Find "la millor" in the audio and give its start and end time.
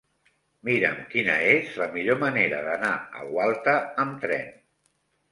1.81-2.17